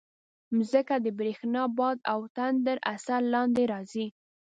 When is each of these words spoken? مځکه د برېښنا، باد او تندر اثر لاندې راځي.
مځکه 0.57 0.95
د 1.05 1.07
برېښنا، 1.19 1.63
باد 1.77 1.97
او 2.13 2.19
تندر 2.37 2.77
اثر 2.93 3.21
لاندې 3.33 3.63
راځي. 3.71 4.05